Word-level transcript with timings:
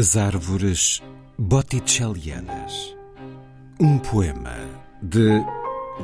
As 0.00 0.16
árvores 0.16 1.02
botticellianas. 1.38 2.96
Um 3.78 3.98
poema 3.98 4.56
de 5.02 5.44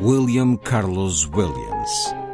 William 0.03 0.55
Carlos 0.55 1.25
Williams. 1.25 2.26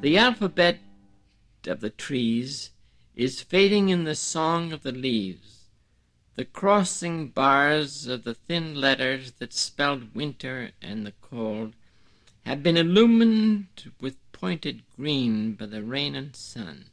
The 0.00 0.16
alphabet 0.16 0.78
of 1.66 1.80
the 1.80 1.90
trees 1.90 2.70
is 3.14 3.42
fading 3.42 3.90
in 3.90 4.04
the 4.04 4.14
song 4.14 4.72
of 4.72 4.82
the 4.82 4.92
leaves. 4.92 5.66
The 6.36 6.46
crossing 6.46 7.28
bars 7.28 8.06
of 8.06 8.24
the 8.24 8.32
thin 8.32 8.80
letters 8.80 9.32
that 9.32 9.52
spelled 9.52 10.14
winter 10.14 10.70
and 10.80 11.04
the 11.04 11.12
cold 11.20 11.74
have 12.46 12.62
been 12.62 12.78
illumined 12.78 13.92
with 14.00 14.16
pointed 14.32 14.84
green 14.96 15.52
by 15.52 15.66
the 15.66 15.82
rain 15.82 16.14
and 16.14 16.34
sun. 16.34 16.86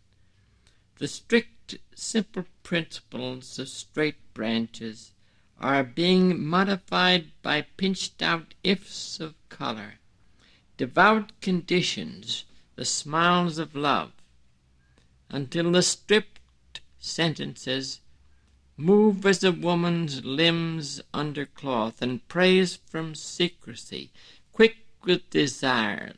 The 0.98 1.08
strict, 1.08 1.78
simple 1.96 2.46
principles 2.62 3.58
of 3.58 3.70
straight 3.70 4.18
branches 4.34 5.14
are 5.62 5.82
being 5.82 6.46
modified 6.46 7.32
by 7.42 7.62
pinched 7.62 8.22
out 8.22 8.54
ifs 8.66 9.22
of 9.22 9.34
color, 9.48 9.94
devout 10.76 11.32
conditions 11.40 12.44
the 12.78 12.86
smiles 12.86 13.58
of 13.58 13.76
love, 13.76 14.12
until 15.30 15.72
the 15.72 15.82
stripped 15.82 16.80
sentences 17.00 18.00
move 18.78 19.26
as 19.26 19.44
a 19.44 19.52
woman's 19.52 20.24
limbs 20.24 21.02
under 21.12 21.46
cloth, 21.46 22.02
and 22.04 22.26
praise 22.28 22.76
from 22.76 23.16
secrecy, 23.16 24.12
quick 24.54 24.78
with 25.04 25.28
desire, 25.32 26.14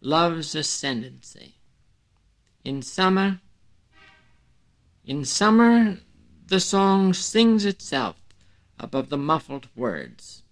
love's 0.00 0.54
ascendancy. 0.54 1.56
In 2.64 2.80
summer, 2.80 3.40
in 5.04 5.24
summer, 5.24 5.98
the 6.46 6.60
song 6.60 7.12
sings 7.12 7.64
itself 7.64 8.16
above 8.78 9.08
the 9.08 9.18
muffled 9.18 9.66
words. 9.74 10.44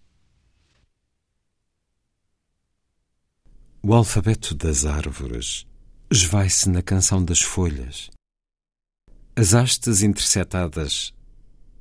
O 3.88 3.94
alfabeto 3.94 4.52
das 4.52 4.84
árvores 4.84 5.64
esvai-se 6.10 6.69
na 6.69 6.82
canção 6.82 7.24
das 7.24 7.41
folhas. 7.41 8.10
As 9.36 9.54
hastes 9.54 10.02
intersetadas 10.02 11.14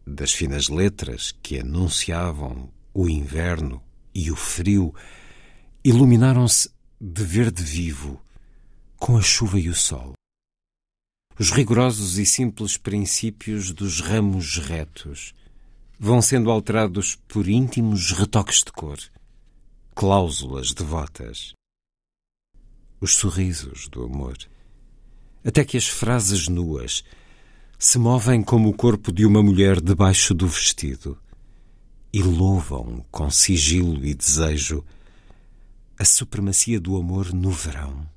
das 0.05 0.31
finas 0.31 0.69
letras 0.69 1.31
que 1.41 1.57
anunciavam 1.57 2.71
o 2.93 3.09
inverno 3.09 3.81
e 4.13 4.29
o 4.29 4.35
frio 4.35 4.93
iluminaram-se 5.83 6.69
de 7.01 7.23
verde 7.23 7.63
vivo 7.63 8.21
com 8.97 9.17
a 9.17 9.21
chuva 9.23 9.59
e 9.59 9.67
o 9.67 9.73
sol. 9.73 10.13
Os 11.39 11.49
rigorosos 11.49 12.19
e 12.19 12.25
simples 12.27 12.77
princípios 12.77 13.73
dos 13.73 13.99
ramos 13.99 14.59
retos 14.59 15.33
vão 15.99 16.21
sendo 16.21 16.51
alterados 16.51 17.15
por 17.27 17.49
íntimos 17.49 18.11
retoques 18.11 18.57
de 18.63 18.71
cor, 18.71 18.99
cláusulas 19.95 20.71
devotas 20.71 21.55
os 22.99 23.15
sorrisos 23.15 23.87
do 23.87 24.03
amor, 24.03 24.37
até 25.43 25.63
que 25.63 25.77
as 25.77 25.87
frases 25.87 26.47
nuas 26.47 27.03
se 27.77 27.99
movem 27.99 28.41
como 28.41 28.69
o 28.69 28.73
corpo 28.73 29.11
de 29.11 29.25
uma 29.25 29.43
mulher 29.43 29.81
debaixo 29.81 30.33
do 30.33 30.47
vestido 30.47 31.17
e 32.11 32.23
louvam 32.23 33.05
com 33.11 33.29
sigilo 33.29 34.05
e 34.05 34.13
desejo 34.13 34.83
a 35.99 36.05
supremacia 36.05 36.79
do 36.79 36.95
amor 36.97 37.33
no 37.33 37.51
verão. 37.51 38.09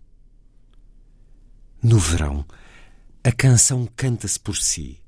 No 1.82 1.98
verão, 1.98 2.44
a 3.22 3.32
canção 3.32 3.88
canta-se 3.94 4.38
por 4.38 4.56
si, 4.56 5.00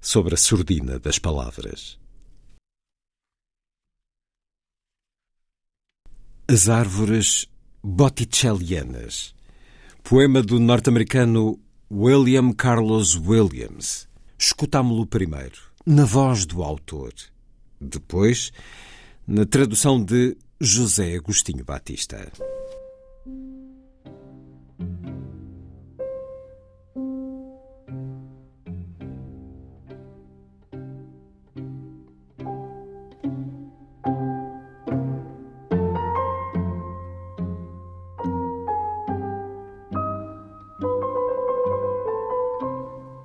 sobre 0.00 0.34
a 0.34 0.36
surdina 0.36 0.98
das 0.98 1.18
palavras. 1.18 1.98
As 6.48 6.68
árvores 6.68 7.48
Botticellianas, 7.88 9.32
poema 10.02 10.42
do 10.42 10.58
norte-americano 10.58 11.56
William 11.88 12.52
Carlos 12.52 13.14
Williams. 13.14 14.08
Escutámo-lo 14.36 15.06
primeiro, 15.06 15.56
na 15.86 16.04
voz 16.04 16.44
do 16.44 16.64
autor, 16.64 17.12
depois, 17.80 18.50
na 19.24 19.46
tradução 19.46 20.02
de 20.02 20.36
José 20.60 21.14
Agostinho 21.14 21.64
Batista. 21.64 22.32